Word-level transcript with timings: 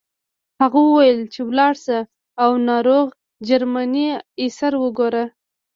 هغه 0.61 0.79
وویل 0.87 1.19
چې 1.33 1.39
لاړ 1.57 1.73
شه 1.83 1.99
او 2.43 2.49
ناروغ 2.69 3.07
جرمنی 3.47 4.07
اسیر 4.43 4.73
وګوره 4.83 5.25